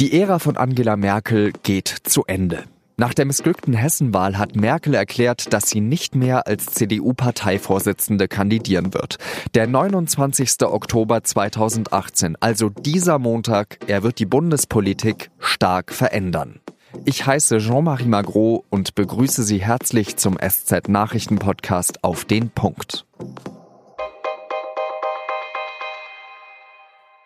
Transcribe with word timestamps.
Die 0.00 0.12
Ära 0.12 0.38
von 0.38 0.56
Angela 0.56 0.96
Merkel 0.96 1.50
geht 1.64 1.88
zu 1.88 2.22
Ende. 2.24 2.62
Nach 2.96 3.14
der 3.14 3.24
missglückten 3.24 3.74
Hessenwahl 3.74 4.38
hat 4.38 4.54
Merkel 4.54 4.94
erklärt, 4.94 5.52
dass 5.52 5.70
sie 5.70 5.80
nicht 5.80 6.14
mehr 6.14 6.46
als 6.46 6.66
CDU-Parteivorsitzende 6.66 8.28
kandidieren 8.28 8.94
wird. 8.94 9.18
Der 9.54 9.66
29. 9.66 10.62
Oktober 10.62 11.24
2018, 11.24 12.36
also 12.38 12.68
dieser 12.68 13.18
Montag, 13.18 13.78
er 13.88 14.04
wird 14.04 14.20
die 14.20 14.26
Bundespolitik 14.26 15.32
stark 15.40 15.92
verändern. 15.92 16.60
Ich 17.04 17.26
heiße 17.26 17.58
Jean-Marie 17.58 18.06
Magro 18.06 18.64
und 18.70 18.94
begrüße 18.94 19.42
Sie 19.42 19.58
herzlich 19.58 20.16
zum 20.16 20.38
SZ 20.38 20.88
Nachrichten 20.88 21.40
Podcast 21.40 22.04
auf 22.04 22.24
den 22.24 22.50
Punkt. 22.50 23.04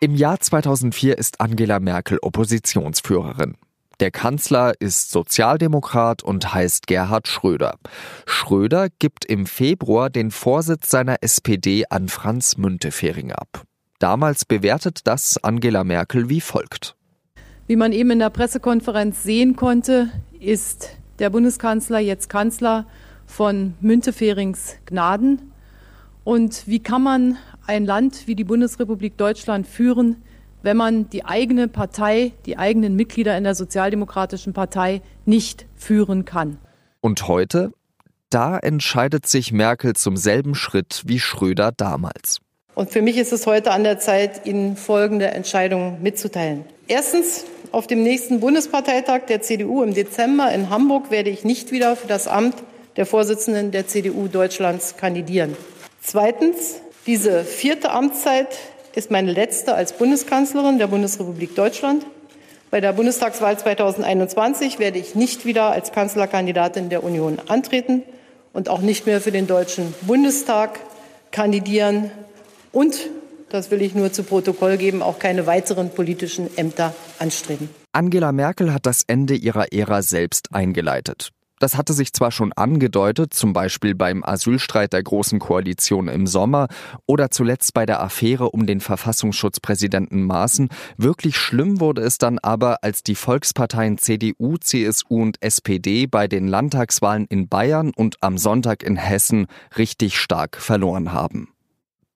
Im 0.03 0.17
Jahr 0.17 0.41
2004 0.41 1.17
ist 1.17 1.41
Angela 1.41 1.79
Merkel 1.79 2.19
Oppositionsführerin. 2.21 3.55
Der 4.01 4.11
Kanzler 4.11 4.73
ist 4.81 5.13
Sozialdemokrat 5.13 6.25
und 6.25 6.53
heißt 6.53 6.89
Gerhard 6.89 7.29
Schröder. 7.29 7.77
Schröder 8.27 8.89
gibt 8.99 9.25
im 9.25 9.47
Februar 9.47 10.11
den 10.11 10.33
Vorsitz 10.33 10.91
seiner 10.91 11.19
SPD 11.21 11.85
an 11.89 12.09
Franz 12.09 12.57
Müntefering 12.57 13.31
ab. 13.31 13.63
Damals 14.01 14.45
bewertet 14.45 15.03
das 15.05 15.39
Angela 15.45 15.85
Merkel 15.85 16.29
wie 16.29 16.41
folgt. 16.41 16.97
Wie 17.69 17.77
man 17.77 17.93
eben 17.93 18.11
in 18.11 18.19
der 18.19 18.31
Pressekonferenz 18.31 19.23
sehen 19.23 19.55
konnte, 19.55 20.11
ist 20.41 20.97
der 21.21 21.31
Bundeskanzler 21.31 22.01
jetzt 22.01 22.29
Kanzler 22.29 22.89
von 23.25 23.75
Münteferings 23.81 24.79
Gnaden. 24.85 25.52
Und 26.25 26.69
wie 26.69 26.81
kann 26.81 27.03
man 27.03 27.37
ein 27.67 27.85
Land 27.85 28.27
wie 28.27 28.35
die 28.35 28.45
Bundesrepublik 28.45 29.17
Deutschland 29.17 29.67
führen, 29.67 30.23
wenn 30.63 30.77
man 30.77 31.11
die 31.11 31.25
eigene 31.25 31.69
Partei, 31.69 32.33
die 32.47 32.57
eigenen 32.57 32.95
Mitglieder 32.95 33.37
in 33.37 33.45
der 33.45 33.55
Sozialdemokratischen 33.55 34.53
Partei 34.53 35.03
nicht 35.25 35.67
führen 35.77 36.25
kann. 36.25 36.59
Und 37.01 37.27
heute? 37.27 37.73
Da 38.31 38.59
entscheidet 38.59 39.27
sich 39.27 39.53
Merkel 39.53 39.95
zum 39.95 40.17
selben 40.17 40.55
Schritt 40.55 41.03
wie 41.05 41.19
Schröder 41.19 41.73
damals. 41.77 42.39
Und 42.75 42.91
für 42.91 43.03
mich 43.03 43.19
ist 43.19 43.33
es 43.33 43.47
heute 43.47 43.73
an 43.73 43.85
der 43.85 43.99
Zeit, 43.99 44.47
Ihnen 44.47 44.77
folgende 44.77 45.27
Entscheidungen 45.27 46.03
mitzuteilen. 46.03 46.65
Erstens, 46.89 47.45
auf 47.73 47.87
dem 47.87 48.03
nächsten 48.03 48.41
Bundesparteitag 48.41 49.27
der 49.29 49.43
CDU 49.43 49.83
im 49.83 49.93
Dezember 49.93 50.51
in 50.53 50.71
Hamburg 50.71 51.11
werde 51.11 51.29
ich 51.29 51.45
nicht 51.45 51.73
wieder 51.73 51.97
für 51.97 52.07
das 52.07 52.29
Amt 52.29 52.55
der 52.97 53.05
Vorsitzenden 53.05 53.71
der 53.71 53.87
CDU 53.87 54.29
Deutschlands 54.29 54.97
kandidieren. 54.97 55.57
Zweitens, 56.05 56.81
diese 57.07 57.45
vierte 57.45 57.93
Amtszeit 57.93 58.59
ist 58.95 59.13
meine 59.13 59.33
letzte 59.33 59.75
als 59.75 59.93
Bundeskanzlerin 59.93 60.79
der 60.79 60.89
Bundesrepublik 60.89 61.55
Deutschland. 61.55 62.05
Bei 62.73 62.81
der 62.81 62.93
Bundestagswahl 62.93 63.57
2021 63.57 64.81
werde 64.81 64.99
ich 64.99 65.15
nicht 65.15 65.47
wieder 65.47 65.71
als 65.71 65.93
Kanzlerkandidatin 65.93 66.89
der 66.89 67.05
Union 67.05 67.39
antreten 67.47 68.03
und 68.53 68.69
auch 68.69 68.81
nicht 68.81 69.07
mehr 69.07 69.21
für 69.21 69.31
den 69.31 69.47
Deutschen 69.47 69.95
Bundestag 70.03 70.81
kandidieren 71.31 72.11
und, 72.73 73.09
das 73.51 73.71
will 73.71 73.81
ich 73.81 73.95
nur 73.95 74.13
zu 74.13 74.25
Protokoll 74.25 74.79
geben, 74.79 75.03
auch 75.03 75.21
keine 75.21 75.47
weiteren 75.47 75.91
politischen 75.91 76.57
Ämter 76.59 76.95
anstreben. 77.21 77.71
Angela 77.93 78.33
Merkel 78.33 78.75
hat 78.75 78.87
das 78.87 79.03
Ende 79.07 79.35
ihrer 79.35 79.73
Ära 79.73 80.03
selbst 80.03 80.49
eingeleitet. 80.53 81.31
Das 81.63 81.77
hatte 81.77 81.93
sich 81.93 82.13
zwar 82.13 82.33
schon 82.33 82.53
angedeutet, 82.53 83.33
zum 83.35 83.53
Beispiel 83.53 83.95
beim 83.95 84.25
Asylstreit 84.25 84.93
der 84.93 85.05
Großen 85.05 85.39
Koalition 85.39 86.09
im 86.09 86.27
Sommer 86.27 86.67
oder 87.07 87.31
zuletzt 87.31 87.73
bei 87.73 87.87
der 87.87 88.03
Affäre 88.03 88.51
um 88.51 88.67
den 88.67 88.81
Verfassungsschutzpräsidenten 88.81 90.25
Maaßen. 90.25 90.71
Wirklich 90.97 91.37
schlimm 91.37 91.79
wurde 91.79 92.03
es 92.03 92.19
dann 92.19 92.41
aber, 92.41 92.83
als 92.83 93.05
die 93.05 93.15
Volksparteien 93.15 93.97
CDU, 93.97 94.57
CSU 94.57 95.23
und 95.23 95.41
SPD 95.41 96.09
bei 96.09 96.27
den 96.27 96.49
Landtagswahlen 96.49 97.27
in 97.29 97.47
Bayern 97.47 97.93
und 97.95 98.17
am 98.23 98.39
Sonntag 98.39 98.83
in 98.83 98.97
Hessen 98.97 99.47
richtig 99.79 100.19
stark 100.19 100.57
verloren 100.57 101.13
haben. 101.13 101.55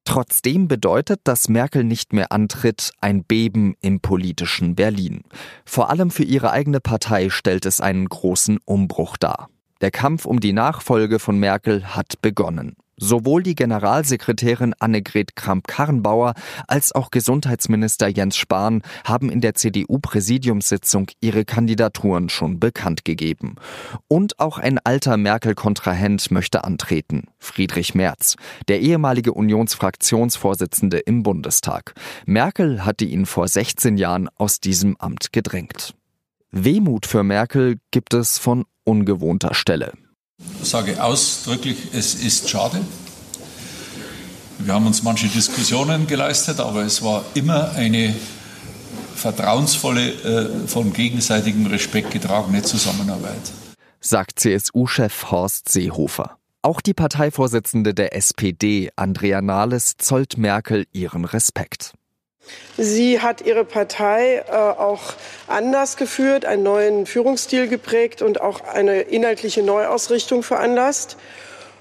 Trotzdem 0.07 0.69
bedeutet, 0.69 1.21
dass 1.25 1.49
Merkel 1.49 1.85
nicht 1.85 2.13
mehr 2.13 2.31
antritt, 2.31 2.93
ein 3.01 3.25
Beben 3.25 3.75
im 3.81 4.01
politischen 4.01 4.77
Berlin. 4.77 5.25
Vor 5.65 5.91
allem 5.91 6.11
für 6.11 6.23
ihre 6.23 6.53
eigene 6.53 6.81
Partei 6.81 7.29
stellt 7.29 7.67
es 7.67 7.81
einen 7.81 8.09
großen 8.09 8.59
Umbruch 8.65 9.17
dar. 9.17 9.51
Der 9.81 9.91
Kampf 9.91 10.25
um 10.25 10.41
die 10.41 10.53
Nachfolge 10.55 11.19
von 11.19 11.39
Merkel 11.39 11.95
hat 11.95 12.23
begonnen. 12.23 12.77
Sowohl 12.99 13.43
die 13.43 13.55
Generalsekretärin 13.55 14.75
Annegret 14.79 15.37
Kramp-Karrenbauer 15.37 16.35
als 16.67 16.93
auch 16.93 17.11
Gesundheitsminister 17.11 18.09
Jens 18.09 18.37
Spahn 18.37 18.83
haben 19.05 19.31
in 19.31 19.43
der 19.43 19.55
CDU-Präsidiumssitzung 19.55 21.11
ihre 21.21 21.45
Kandidaturen 21.45 22.31
schon 22.31 22.59
bekannt 22.59 23.05
gegeben. 23.05 23.57
Und 24.09 24.41
auch 24.41 24.57
ein 24.57 24.79
alter 24.79 25.19
Merkel-Kontrahent 25.19 26.31
möchte 26.31 26.65
antreten, 26.65 27.25
Friedrich 27.39 27.95
Merz, 27.95 28.37
der 28.69 28.81
ehemalige 28.81 29.35
Unionsfraktionsvorsitzende 29.35 30.99
im 30.99 31.23
Bundestag. 31.23 31.95
Merkel 32.25 32.85
hatte 32.85 33.05
ihn 33.05 33.27
vor 33.27 33.47
16 33.47 33.99
Jahren 33.99 34.29
aus 34.37 34.61
diesem 34.61 34.97
Amt 34.97 35.33
gedrängt. 35.33 35.95
Wehmut 36.51 37.05
für 37.05 37.23
Merkel 37.23 37.77
gibt 37.91 38.15
es 38.15 38.39
von 38.39 38.65
ungewohnter 38.85 39.53
Stelle. 39.53 39.93
Ich 40.67 40.73
sage 40.73 41.01
ausdrücklich, 41.01 41.77
es 41.93 42.17
ist 42.17 42.51
schade. 42.51 42.81
Wir 44.59 44.75
haben 44.75 44.89
uns 44.89 45.05
manche 45.05 45.29
Diskussionen 45.29 46.09
geleistet, 46.09 46.59
aber 46.59 46.83
es 46.83 47.05
war 47.05 47.25
immer 47.35 47.71
eine 47.77 48.13
vertrauensvolle, 49.15 50.11
äh, 50.11 50.67
von 50.67 50.93
gegenseitigem 50.93 51.67
Respekt 51.67 52.11
getragene 52.11 52.63
Zusammenarbeit. 52.63 53.53
Sagt 54.01 54.41
CSU-Chef 54.41 55.31
Horst 55.31 55.69
Seehofer. 55.69 56.37
Auch 56.63 56.81
die 56.81 56.95
Parteivorsitzende 56.95 57.95
der 57.95 58.17
SPD, 58.17 58.91
Andrea 58.97 59.41
Nahles, 59.41 59.95
zollt 59.99 60.37
Merkel 60.37 60.87
ihren 60.93 61.25
Respekt. 61.25 61.93
Sie 62.77 63.21
hat 63.21 63.41
ihre 63.41 63.65
Partei 63.65 64.45
äh, 64.49 64.53
auch 64.53 65.15
anders 65.47 65.97
geführt, 65.97 66.45
einen 66.45 66.63
neuen 66.63 67.07
Führungsstil 67.07 67.69
geprägt 67.69 68.23
und 68.23 68.41
auch 68.41 68.61
eine 68.65 69.03
inhaltliche 69.03 69.63
Neuausrichtung 69.63 70.43
veranlasst. 70.43 71.17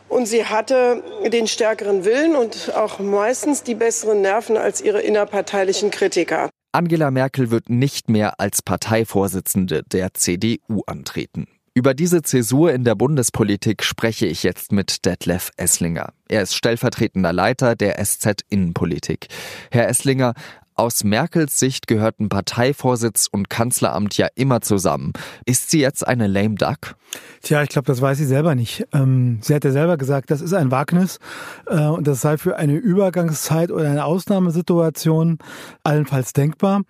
Und 0.08 0.28
sie 0.28 0.46
hatte 0.46 1.04
den 1.26 1.48
stärkeren 1.48 2.06
Willen 2.06 2.36
und 2.36 2.74
auch 2.76 3.00
meistens 3.00 3.64
die 3.64 3.76
besseren 3.76 4.22
Nerven 4.22 4.56
als 4.56 4.82
ihre 4.82 5.02
innerparteilichen 5.02 5.92
Kritiker. 5.92 6.50
Angela 6.72 7.10
Merkel 7.10 7.52
wird 7.52 7.70
nicht 7.70 8.10
mehr 8.10 8.40
als 8.40 8.62
Parteivorsitzende 8.62 9.84
der 9.84 10.14
CDU 10.14 10.82
antreten. 10.86 11.48
Über 11.78 11.94
diese 11.94 12.22
Zäsur 12.22 12.72
in 12.72 12.86
der 12.86 12.96
Bundespolitik 12.96 13.84
spreche 13.84 14.26
ich 14.26 14.44
jetzt 14.44 14.72
mit 14.72 15.06
Detlef 15.06 15.52
Esslinger. 15.58 16.14
Er 16.30 16.42
ist 16.42 16.56
stellvertretender 16.56 17.34
Leiter 17.34 17.76
der 17.76 18.02
SZ 18.02 18.46
Innenpolitik. 18.48 19.28
Herr 19.72 19.90
Esslinger, 19.90 20.36
aus 20.76 21.04
Merkels 21.04 21.60
Sicht 21.60 21.88
gehörten 21.88 22.30
Parteivorsitz 22.30 23.28
und 23.32 23.50
Kanzleramt 23.50 24.18
ja 24.18 24.28
immer 24.36 24.62
zusammen. 24.62 25.14
Ist 25.46 25.72
sie 25.72 25.80
jetzt 25.80 26.08
eine 26.08 26.28
lame 26.28 26.56
duck? 26.56 26.96
Tja, 27.42 27.64
ich 27.64 27.70
glaube, 27.70 27.86
das 27.86 28.02
weiß 28.02 28.18
sie 28.18 28.26
selber 28.26 28.56
nicht. 28.56 28.86
Ähm, 28.92 29.40
sie 29.42 29.54
hat 29.54 29.64
ja 29.64 29.72
selber 29.72 29.98
gesagt, 29.98 30.32
das 30.32 30.42
ist 30.42 30.54
ein 30.54 30.72
Wagnis 30.72 31.20
äh, 31.68 31.86
und 31.86 32.08
das 32.08 32.22
sei 32.22 32.38
für 32.38 32.58
eine 32.58 32.76
Übergangszeit 32.76 33.72
oder 33.72 33.90
eine 33.90 34.06
Ausnahmesituation 34.06 35.38
allenfalls 35.84 36.34
denkbar. 36.34 36.82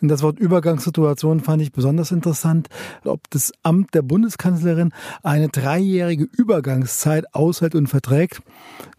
Und 0.00 0.08
das 0.08 0.22
Wort 0.22 0.38
Übergangssituation 0.38 1.40
fand 1.40 1.62
ich 1.62 1.72
besonders 1.72 2.10
interessant. 2.10 2.68
Ob 3.04 3.30
das 3.30 3.52
Amt 3.62 3.94
der 3.94 4.02
Bundeskanzlerin 4.02 4.92
eine 5.22 5.48
dreijährige 5.48 6.24
Übergangszeit 6.24 7.34
aushält 7.34 7.74
und 7.74 7.86
verträgt, 7.86 8.42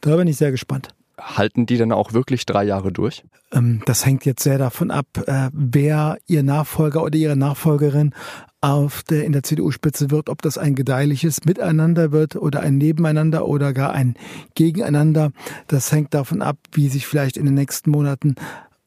da 0.01 0.15
bin 0.15 0.27
ich 0.27 0.37
sehr 0.37 0.51
gespannt. 0.51 0.89
Halten 1.21 1.65
die 1.65 1.77
denn 1.77 1.91
auch 1.91 2.13
wirklich 2.13 2.45
drei 2.45 2.63
Jahre 2.63 2.91
durch? 2.91 3.23
Ähm, 3.51 3.81
das 3.85 4.05
hängt 4.05 4.25
jetzt 4.25 4.43
sehr 4.43 4.57
davon 4.57 4.91
ab, 4.91 5.05
äh, 5.27 5.49
wer 5.53 6.17
ihr 6.27 6.43
Nachfolger 6.43 7.03
oder 7.03 7.17
ihre 7.17 7.35
Nachfolgerin 7.35 8.13
auf 8.61 9.03
der, 9.03 9.25
in 9.25 9.31
der 9.31 9.43
CDU-Spitze 9.43 10.11
wird, 10.11 10.29
ob 10.29 10.41
das 10.41 10.57
ein 10.57 10.75
gedeihliches 10.75 11.45
Miteinander 11.45 12.11
wird 12.11 12.35
oder 12.35 12.61
ein 12.61 12.77
Nebeneinander 12.77 13.47
oder 13.47 13.73
gar 13.73 13.91
ein 13.91 14.15
Gegeneinander. 14.55 15.31
Das 15.67 15.91
hängt 15.91 16.13
davon 16.13 16.41
ab, 16.41 16.57
wie 16.71 16.87
sich 16.87 17.07
vielleicht 17.07 17.37
in 17.37 17.45
den 17.45 17.55
nächsten 17.55 17.89
Monaten 17.89 18.35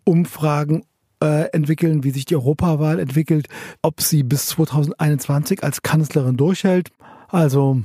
Umfragen 0.05 0.85
äh, 1.21 1.51
entwickeln, 1.53 2.05
wie 2.05 2.11
sich 2.11 2.25
die 2.25 2.37
Europawahl 2.37 3.01
entwickelt, 3.01 3.49
ob 3.83 4.01
sie 4.01 4.23
bis 4.23 4.47
2021 4.47 5.65
als 5.65 5.83
Kanzlerin 5.83 6.37
durchhält. 6.37 6.91
Also 7.29 7.83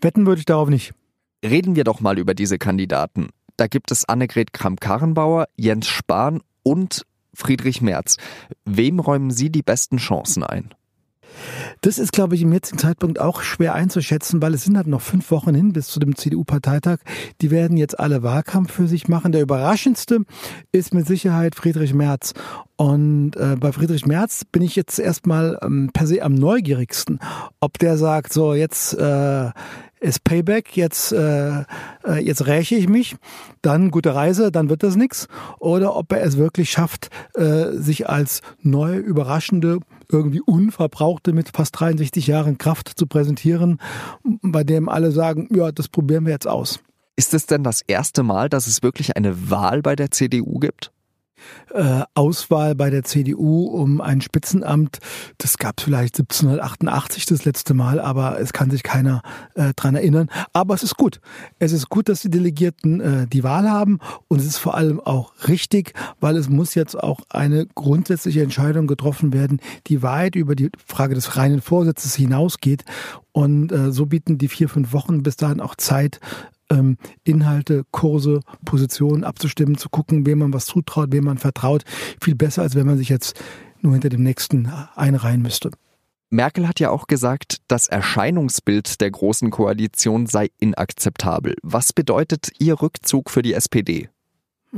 wetten 0.00 0.26
würde 0.26 0.40
ich 0.40 0.46
darauf 0.46 0.68
nicht. 0.68 0.92
Reden 1.44 1.76
wir 1.76 1.84
doch 1.84 2.00
mal 2.00 2.18
über 2.18 2.34
diese 2.34 2.58
Kandidaten. 2.58 3.28
Da 3.56 3.66
gibt 3.66 3.90
es 3.90 4.04
Annegret 4.06 4.52
Kramp-Karrenbauer, 4.52 5.46
Jens 5.56 5.86
Spahn 5.88 6.42
und 6.62 7.02
Friedrich 7.32 7.80
Merz. 7.80 8.16
Wem 8.64 9.00
räumen 9.00 9.30
Sie 9.30 9.50
die 9.50 9.62
besten 9.62 9.98
Chancen 9.98 10.42
ein? 10.42 10.74
Das 11.80 11.98
ist, 11.98 12.12
glaube 12.12 12.34
ich, 12.34 12.42
im 12.42 12.52
jetzigen 12.52 12.78
Zeitpunkt 12.78 13.20
auch 13.20 13.42
schwer 13.42 13.74
einzuschätzen, 13.74 14.40
weil 14.40 14.54
es 14.54 14.64
sind 14.64 14.76
halt 14.76 14.86
noch 14.86 15.02
fünf 15.02 15.30
Wochen 15.30 15.54
hin 15.54 15.72
bis 15.72 15.88
zu 15.88 16.00
dem 16.00 16.16
CDU-Parteitag. 16.16 16.98
Die 17.40 17.50
werden 17.50 17.76
jetzt 17.76 17.98
alle 17.98 18.22
Wahlkampf 18.22 18.72
für 18.72 18.86
sich 18.86 19.08
machen. 19.08 19.32
Der 19.32 19.42
überraschendste 19.42 20.20
ist 20.72 20.94
mit 20.94 21.06
Sicherheit 21.06 21.54
Friedrich 21.54 21.94
Merz. 21.94 22.32
Und 22.76 23.36
äh, 23.36 23.56
bei 23.58 23.72
Friedrich 23.72 24.06
Merz 24.06 24.44
bin 24.44 24.62
ich 24.62 24.76
jetzt 24.76 24.98
erstmal 24.98 25.58
ähm, 25.62 25.90
per 25.92 26.06
se 26.06 26.22
am 26.22 26.34
neugierigsten, 26.34 27.20
ob 27.60 27.78
der 27.78 27.98
sagt, 27.98 28.32
so 28.32 28.54
jetzt 28.54 28.94
äh, 28.94 29.50
ist 30.00 30.24
Payback, 30.24 30.76
jetzt, 30.76 31.12
äh, 31.12 31.60
äh, 32.04 32.18
jetzt 32.20 32.46
räche 32.46 32.76
ich 32.76 32.88
mich, 32.88 33.16
dann 33.62 33.90
gute 33.90 34.14
Reise, 34.14 34.52
dann 34.52 34.68
wird 34.68 34.82
das 34.82 34.96
nix. 34.96 35.28
Oder 35.58 35.96
ob 35.96 36.12
er 36.12 36.22
es 36.22 36.36
wirklich 36.36 36.70
schafft, 36.70 37.10
äh, 37.34 37.72
sich 37.72 38.08
als 38.08 38.42
neue, 38.60 38.98
überraschende, 38.98 39.80
irgendwie 40.10 40.40
unverbrauchte 40.40 41.32
mit 41.32 41.50
fast 41.54 41.78
63 41.80 42.26
Jahren 42.26 42.58
Kraft 42.58 42.92
zu 42.96 43.06
präsentieren, 43.06 43.80
bei 44.42 44.64
dem 44.64 44.88
alle 44.88 45.10
sagen, 45.10 45.48
ja, 45.52 45.72
das 45.72 45.88
probieren 45.88 46.26
wir 46.26 46.32
jetzt 46.32 46.46
aus. 46.46 46.80
Ist 47.16 47.32
es 47.32 47.46
denn 47.46 47.64
das 47.64 47.80
erste 47.86 48.22
Mal, 48.22 48.48
dass 48.48 48.66
es 48.66 48.82
wirklich 48.82 49.16
eine 49.16 49.50
Wahl 49.50 49.80
bei 49.80 49.96
der 49.96 50.10
CDU 50.10 50.58
gibt? 50.58 50.92
Äh, 51.72 52.02
Auswahl 52.14 52.74
bei 52.74 52.90
der 52.90 53.04
CDU 53.04 53.66
um 53.66 54.00
ein 54.00 54.20
Spitzenamt. 54.20 54.98
Das 55.38 55.58
gab 55.58 55.78
es 55.78 55.84
vielleicht 55.84 56.18
1788 56.18 57.26
das 57.26 57.44
letzte 57.44 57.74
Mal, 57.74 58.00
aber 58.00 58.40
es 58.40 58.52
kann 58.52 58.70
sich 58.70 58.82
keiner 58.82 59.22
äh, 59.54 59.72
dran 59.74 59.94
erinnern. 59.94 60.28
Aber 60.52 60.74
es 60.74 60.82
ist 60.82 60.96
gut. 60.96 61.20
Es 61.58 61.72
ist 61.72 61.88
gut, 61.88 62.08
dass 62.08 62.22
die 62.22 62.30
Delegierten 62.30 63.00
äh, 63.00 63.26
die 63.26 63.44
Wahl 63.44 63.70
haben 63.70 63.98
und 64.28 64.40
es 64.40 64.46
ist 64.46 64.58
vor 64.58 64.74
allem 64.74 65.00
auch 65.00 65.32
richtig, 65.48 65.92
weil 66.20 66.36
es 66.36 66.48
muss 66.48 66.74
jetzt 66.74 67.00
auch 67.02 67.20
eine 67.28 67.66
grundsätzliche 67.66 68.42
Entscheidung 68.42 68.86
getroffen 68.86 69.32
werden, 69.32 69.60
die 69.86 70.02
weit 70.02 70.36
über 70.36 70.54
die 70.54 70.70
Frage 70.84 71.14
des 71.14 71.36
reinen 71.36 71.60
Vorsitzes 71.60 72.14
hinausgeht. 72.14 72.84
Und 73.32 73.70
äh, 73.70 73.92
so 73.92 74.06
bieten 74.06 74.38
die 74.38 74.48
vier, 74.48 74.68
fünf 74.68 74.94
Wochen 74.94 75.22
bis 75.22 75.36
dahin 75.36 75.60
auch 75.60 75.74
Zeit, 75.74 76.20
ähm, 76.70 76.96
Inhalte, 77.24 77.84
Kurse, 77.90 78.40
Positionen 78.64 79.24
abzustimmen, 79.24 79.78
zu 79.78 79.88
gucken, 79.88 80.26
wem 80.26 80.38
man 80.38 80.52
was 80.52 80.66
zutraut, 80.66 81.12
wem 81.12 81.24
man 81.24 81.38
vertraut. 81.38 81.84
Viel 82.22 82.34
besser, 82.34 82.62
als 82.62 82.74
wenn 82.74 82.86
man 82.86 82.98
sich 82.98 83.08
jetzt 83.08 83.40
nur 83.80 83.92
hinter 83.92 84.08
dem 84.08 84.22
nächsten 84.22 84.66
einreihen 84.94 85.42
müsste. 85.42 85.70
Merkel 86.28 86.66
hat 86.66 86.80
ja 86.80 86.90
auch 86.90 87.06
gesagt, 87.06 87.58
das 87.68 87.86
Erscheinungsbild 87.86 89.00
der 89.00 89.10
Großen 89.12 89.50
Koalition 89.50 90.26
sei 90.26 90.50
inakzeptabel. 90.58 91.54
Was 91.62 91.92
bedeutet 91.92 92.50
Ihr 92.58 92.82
Rückzug 92.82 93.30
für 93.30 93.42
die 93.42 93.54
SPD? 93.54 94.08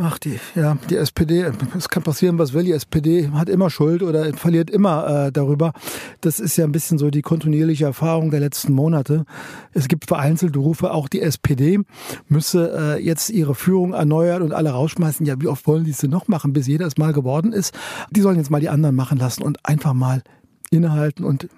Ach, 0.00 0.16
die, 0.18 0.38
ja, 0.54 0.76
die 0.88 0.96
SPD, 0.96 1.50
es 1.76 1.88
kann 1.88 2.04
passieren, 2.04 2.38
was 2.38 2.52
will. 2.52 2.62
Die 2.62 2.72
SPD 2.72 3.30
hat 3.30 3.48
immer 3.48 3.68
Schuld 3.68 4.02
oder 4.02 4.32
verliert 4.34 4.70
immer 4.70 5.26
äh, 5.26 5.32
darüber. 5.32 5.72
Das 6.20 6.38
ist 6.38 6.56
ja 6.56 6.64
ein 6.64 6.72
bisschen 6.72 6.98
so 6.98 7.10
die 7.10 7.22
kontinuierliche 7.22 7.86
Erfahrung 7.86 8.30
der 8.30 8.38
letzten 8.38 8.72
Monate. 8.74 9.24
Es 9.72 9.88
gibt 9.88 10.06
vereinzelte 10.06 10.60
Rufe, 10.60 10.92
auch 10.92 11.08
die 11.08 11.20
SPD 11.20 11.80
müsse 12.28 12.96
äh, 12.96 13.04
jetzt 13.04 13.30
ihre 13.30 13.56
Führung 13.56 13.92
erneuern 13.92 14.42
und 14.42 14.52
alle 14.52 14.70
rausschmeißen. 14.70 15.26
Ja, 15.26 15.40
wie 15.40 15.48
oft 15.48 15.66
wollen 15.66 15.84
die 15.84 15.90
es 15.90 15.98
denn 15.98 16.10
noch 16.10 16.28
machen, 16.28 16.52
bis 16.52 16.68
jeder 16.68 16.86
es 16.86 16.96
mal 16.96 17.12
geworden 17.12 17.52
ist? 17.52 17.76
Die 18.10 18.20
sollen 18.20 18.36
jetzt 18.36 18.50
mal 18.50 18.60
die 18.60 18.68
anderen 18.68 18.94
machen 18.94 19.18
lassen 19.18 19.42
und 19.42 19.66
einfach 19.66 19.94
mal 19.94 20.22
innehalten 20.70 21.24
und 21.24 21.48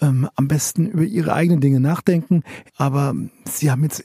ähm, 0.00 0.28
am 0.36 0.46
besten 0.46 0.86
über 0.86 1.02
ihre 1.02 1.34
eigenen 1.34 1.60
Dinge 1.60 1.80
nachdenken. 1.80 2.44
Aber 2.76 3.14
sie 3.44 3.72
haben 3.72 3.82
jetzt 3.82 4.04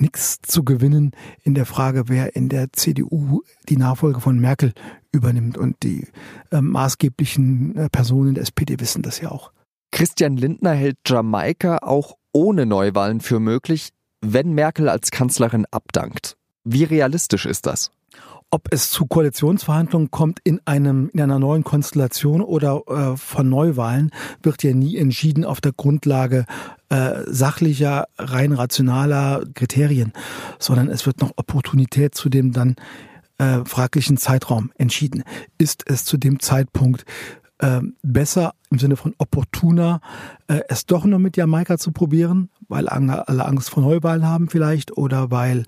nichts 0.00 0.38
zu 0.42 0.64
gewinnen 0.64 1.12
in 1.42 1.54
der 1.54 1.66
Frage, 1.66 2.04
wer 2.08 2.36
in 2.36 2.48
der 2.48 2.72
CDU 2.72 3.42
die 3.68 3.76
Nachfolge 3.76 4.20
von 4.20 4.38
Merkel 4.38 4.72
übernimmt. 5.12 5.58
Und 5.58 5.82
die 5.82 6.08
äh, 6.50 6.60
maßgeblichen 6.60 7.76
äh, 7.76 7.88
Personen 7.90 8.34
der 8.34 8.42
SPD 8.42 8.80
wissen 8.80 9.02
das 9.02 9.20
ja 9.20 9.30
auch. 9.30 9.52
Christian 9.92 10.36
Lindner 10.36 10.72
hält 10.72 10.98
Jamaika 11.06 11.78
auch 11.78 12.16
ohne 12.32 12.66
Neuwahlen 12.66 13.20
für 13.20 13.40
möglich, 13.40 13.90
wenn 14.20 14.52
Merkel 14.52 14.88
als 14.88 15.10
Kanzlerin 15.10 15.66
abdankt. 15.70 16.36
Wie 16.64 16.84
realistisch 16.84 17.46
ist 17.46 17.66
das? 17.66 17.90
ob 18.50 18.68
es 18.72 18.90
zu 18.90 19.06
Koalitionsverhandlungen 19.06 20.10
kommt 20.10 20.40
in 20.42 20.60
einem 20.64 21.08
in 21.12 21.20
einer 21.20 21.38
neuen 21.38 21.64
Konstellation 21.64 22.42
oder 22.42 22.82
äh, 22.88 23.16
von 23.16 23.48
Neuwahlen, 23.48 24.10
wird 24.42 24.62
ja 24.62 24.74
nie 24.74 24.96
entschieden 24.96 25.44
auf 25.44 25.60
der 25.60 25.72
Grundlage 25.72 26.46
äh, 26.90 27.22
sachlicher, 27.26 28.08
rein 28.18 28.52
rationaler 28.52 29.44
Kriterien, 29.54 30.12
sondern 30.58 30.88
es 30.88 31.06
wird 31.06 31.20
noch 31.20 31.32
Opportunität 31.36 32.14
zu 32.14 32.28
dem 32.28 32.52
dann 32.52 32.76
äh, 33.38 33.64
fraglichen 33.64 34.16
Zeitraum 34.16 34.70
entschieden. 34.76 35.24
Ist 35.56 35.84
es 35.86 36.04
zu 36.04 36.18
dem 36.18 36.40
Zeitpunkt 36.40 37.04
äh, 37.58 37.80
besser 38.02 38.54
im 38.70 38.78
Sinne 38.78 38.96
von 38.96 39.14
opportuner, 39.18 40.00
äh, 40.48 40.60
es 40.68 40.86
doch 40.86 41.04
noch 41.04 41.18
mit 41.18 41.36
Jamaika 41.36 41.78
zu 41.78 41.92
probieren, 41.92 42.50
weil 42.68 42.88
alle 42.88 43.44
Angst 43.44 43.70
vor 43.70 43.82
Neuwahlen 43.82 44.26
haben 44.26 44.48
vielleicht 44.48 44.96
oder 44.96 45.30
weil 45.30 45.64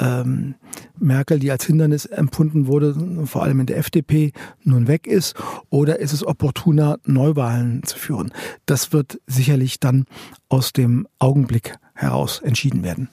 ähm, 0.00 0.54
Merkel, 0.98 1.38
die 1.38 1.50
als 1.50 1.66
Hindernis 1.66 2.06
empfunden 2.06 2.66
wurde, 2.66 3.26
vor 3.26 3.42
allem 3.42 3.60
in 3.60 3.66
der 3.66 3.78
FDP, 3.78 4.32
nun 4.62 4.88
weg 4.88 5.06
ist? 5.06 5.34
Oder 5.70 5.98
ist 5.98 6.12
es 6.12 6.26
opportuner, 6.26 6.98
Neuwahlen 7.04 7.82
zu 7.84 7.98
führen? 7.98 8.32
Das 8.66 8.92
wird 8.92 9.20
sicherlich 9.26 9.80
dann 9.80 10.06
aus 10.48 10.72
dem 10.72 11.06
Augenblick 11.18 11.76
heraus 11.94 12.40
entschieden 12.40 12.82
werden. 12.82 13.08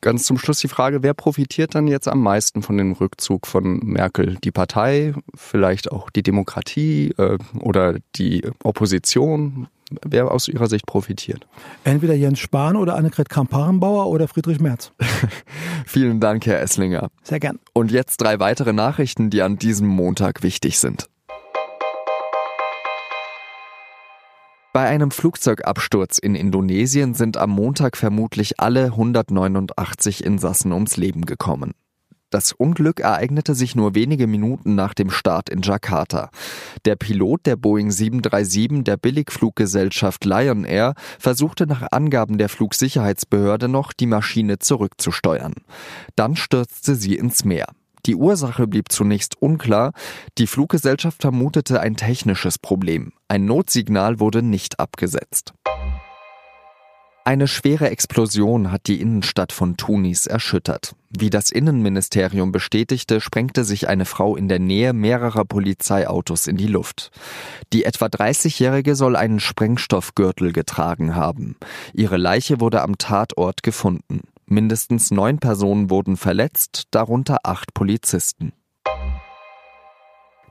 Ganz 0.00 0.24
zum 0.24 0.38
Schluss 0.38 0.60
die 0.60 0.68
Frage, 0.68 1.02
wer 1.02 1.14
profitiert 1.14 1.74
dann 1.74 1.88
jetzt 1.88 2.06
am 2.06 2.22
meisten 2.22 2.62
von 2.62 2.76
dem 2.76 2.92
Rückzug 2.92 3.46
von 3.46 3.78
Merkel? 3.80 4.36
Die 4.44 4.52
Partei, 4.52 5.14
vielleicht 5.34 5.90
auch 5.90 6.10
die 6.10 6.22
Demokratie 6.22 7.12
äh, 7.18 7.38
oder 7.58 7.96
die 8.14 8.46
Opposition? 8.62 9.68
wer 10.04 10.30
aus 10.30 10.48
Ihrer 10.48 10.66
Sicht 10.66 10.86
profitiert? 10.86 11.46
Entweder 11.84 12.14
Jens 12.14 12.38
Spahn 12.38 12.76
oder 12.76 12.96
Annegret 12.96 13.28
Kramp-Karrenbauer 13.28 14.06
oder 14.08 14.28
Friedrich 14.28 14.60
Merz. 14.60 14.92
Vielen 15.98 16.20
Dank, 16.20 16.46
Herr 16.46 16.60
Esslinger. 16.60 17.08
Sehr 17.24 17.40
gern. 17.40 17.58
Und 17.72 17.90
jetzt 17.90 18.18
drei 18.18 18.38
weitere 18.38 18.72
Nachrichten, 18.72 19.30
die 19.30 19.42
an 19.42 19.56
diesem 19.58 19.88
Montag 19.88 20.44
wichtig 20.44 20.78
sind. 20.78 21.08
Bei 24.72 24.86
einem 24.86 25.10
Flugzeugabsturz 25.10 26.18
in 26.18 26.36
Indonesien 26.36 27.14
sind 27.14 27.36
am 27.36 27.50
Montag 27.50 27.96
vermutlich 27.96 28.60
alle 28.60 28.84
189 28.84 30.22
Insassen 30.22 30.70
ums 30.70 30.96
Leben 30.96 31.26
gekommen. 31.26 31.72
Das 32.30 32.52
Unglück 32.52 33.00
ereignete 33.00 33.54
sich 33.54 33.74
nur 33.74 33.94
wenige 33.94 34.26
Minuten 34.26 34.74
nach 34.74 34.92
dem 34.92 35.10
Start 35.10 35.48
in 35.48 35.62
Jakarta. 35.62 36.30
Der 36.84 36.94
Pilot 36.94 37.46
der 37.46 37.56
Boeing 37.56 37.90
737 37.90 38.84
der 38.84 38.98
Billigfluggesellschaft 38.98 40.26
Lion 40.26 40.64
Air 40.64 40.92
versuchte 41.18 41.66
nach 41.66 41.86
Angaben 41.90 42.36
der 42.36 42.50
Flugsicherheitsbehörde 42.50 43.68
noch, 43.68 43.94
die 43.94 44.06
Maschine 44.06 44.58
zurückzusteuern. 44.58 45.54
Dann 46.16 46.36
stürzte 46.36 46.96
sie 46.96 47.14
ins 47.14 47.46
Meer. 47.46 47.68
Die 48.04 48.14
Ursache 48.14 48.66
blieb 48.66 48.92
zunächst 48.92 49.40
unklar. 49.40 49.92
Die 50.36 50.46
Fluggesellschaft 50.46 51.22
vermutete 51.22 51.80
ein 51.80 51.96
technisches 51.96 52.58
Problem. 52.58 53.12
Ein 53.28 53.46
Notsignal 53.46 54.20
wurde 54.20 54.42
nicht 54.42 54.78
abgesetzt. 54.78 55.54
Eine 57.24 57.48
schwere 57.48 57.90
Explosion 57.90 58.70
hat 58.70 58.86
die 58.86 59.00
Innenstadt 59.00 59.52
von 59.52 59.76
Tunis 59.76 60.26
erschüttert. 60.26 60.94
Wie 61.10 61.30
das 61.30 61.50
Innenministerium 61.50 62.52
bestätigte, 62.52 63.20
sprengte 63.20 63.64
sich 63.64 63.88
eine 63.88 64.04
Frau 64.04 64.36
in 64.36 64.48
der 64.48 64.58
Nähe 64.58 64.92
mehrerer 64.92 65.46
Polizeiautos 65.46 66.46
in 66.46 66.58
die 66.58 66.66
Luft. 66.66 67.10
Die 67.72 67.84
etwa 67.84 68.06
30-Jährige 68.06 68.94
soll 68.94 69.16
einen 69.16 69.40
Sprengstoffgürtel 69.40 70.52
getragen 70.52 71.14
haben. 71.14 71.56
Ihre 71.94 72.18
Leiche 72.18 72.60
wurde 72.60 72.82
am 72.82 72.98
Tatort 72.98 73.62
gefunden. 73.62 74.20
Mindestens 74.44 75.10
neun 75.10 75.38
Personen 75.38 75.88
wurden 75.88 76.16
verletzt, 76.16 76.84
darunter 76.90 77.38
acht 77.42 77.72
Polizisten. 77.72 78.52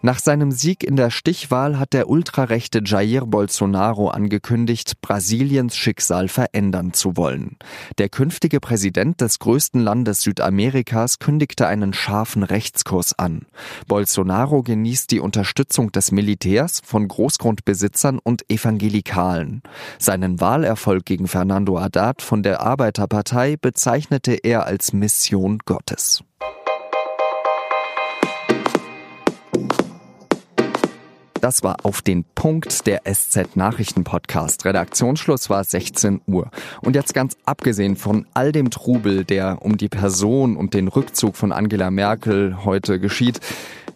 Nach 0.08 0.20
seinem 0.20 0.54
Sieg 0.54 0.86
in 0.86 0.96
der 0.96 1.10
Stichwahl 1.10 1.78
hat 1.78 1.92
der 1.92 2.08
ultrarechte 2.08 2.80
Jair 2.82 3.26
Bolsonaro 3.26 4.08
angekündigt, 4.08 5.02
Brasiliens 5.02 5.76
Schicksal 5.76 6.30
verändern 6.30 6.94
zu 6.94 7.18
wollen. 7.18 7.58
Der 7.98 8.08
künftige 8.08 8.62
Präsident 8.62 9.20
des 9.20 9.40
größten 9.40 9.82
Landes 9.82 10.22
Südamerikas 10.22 11.20
kündigte 11.20 11.68
einen 11.68 11.92
scharfen 11.92 12.44
Rechtskurs 12.44 13.20
an. 13.20 13.48
Bolsonaro 13.90 14.64
genießt 14.64 15.12
die 15.12 15.20
Unterstützung 15.20 15.92
des 15.92 16.14
Militärs, 16.14 16.82
von 16.86 17.06
Großgrundbesitzern 17.06 18.18
und 18.18 18.50
Evangelikalen. 18.50 19.62
Seinen 20.00 20.40
Wahlerfolg 20.40 21.04
gegen 21.04 21.28
Fernando 21.28 21.82
Haddad 21.82 22.22
von 22.22 22.44
der 22.44 22.62
Arbeiterpartei 22.62 23.58
bezeichnete 23.58 24.36
er 24.36 24.68
als 24.68 24.94
Mission 24.94 25.60
Gottes. 25.66 26.24
Das 31.42 31.62
war 31.62 31.78
auf 31.84 32.02
den 32.02 32.24
Punkt 32.24 32.88
der 32.88 33.02
SZ 33.06 33.56
Nachrichten 33.56 34.04
Podcast. 34.04 34.66
Redaktionsschluss 34.66 35.50
war 35.50 35.64
16 35.64 36.22
Uhr. 36.26 36.50
Und 36.82 36.96
jetzt 36.96 37.14
ganz 37.14 37.38
abgesehen 37.46 37.96
von 37.96 38.26
all 38.34 38.52
dem 38.52 38.72
Trubel, 38.72 39.24
der 39.24 39.62
um 39.62 39.78
die 39.78 39.90
Person 39.90 40.58
und 40.58 40.74
den 40.74 40.88
Rückzug 40.88 41.36
von 41.36 41.52
Angela 41.52 41.92
Merkel 41.92 42.66
heute 42.66 43.00
geschieht, 43.00 43.40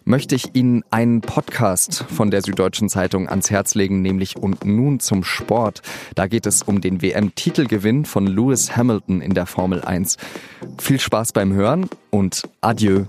möchte 0.03 0.35
ich 0.35 0.55
Ihnen 0.55 0.83
einen 0.91 1.21
Podcast 1.21 2.05
von 2.09 2.31
der 2.31 2.41
Süddeutschen 2.41 2.89
Zeitung 2.89 3.27
ans 3.27 3.49
Herz 3.49 3.75
legen, 3.75 4.01
nämlich 4.01 4.37
Und 4.37 4.65
nun 4.65 4.99
zum 4.99 5.23
Sport. 5.23 5.81
Da 6.15 6.27
geht 6.27 6.45
es 6.45 6.61
um 6.63 6.81
den 6.81 7.01
WM-Titelgewinn 7.01 8.05
von 8.05 8.27
Lewis 8.27 8.75
Hamilton 8.75 9.21
in 9.21 9.33
der 9.33 9.47
Formel 9.47 9.81
1. 9.81 10.17
Viel 10.79 10.99
Spaß 10.99 11.33
beim 11.33 11.53
Hören 11.53 11.89
und 12.11 12.43
adieu 12.61 13.05